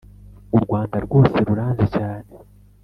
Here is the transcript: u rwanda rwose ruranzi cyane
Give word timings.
u 0.55 0.57
rwanda 0.63 0.97
rwose 1.05 1.37
ruranzi 1.47 1.85
cyane 1.95 2.27